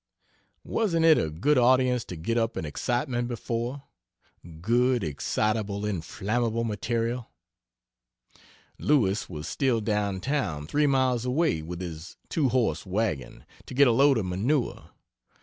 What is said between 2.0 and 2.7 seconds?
to get up an